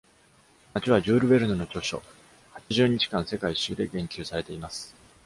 [0.73, 2.01] 街はジュール・ヴェルヌの著書
[2.53, 4.95] 「八十日間世界一周」で言及されています。